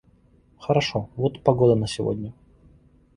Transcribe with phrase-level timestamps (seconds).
[0.57, 2.33] Хорошо, вот погода на сегодня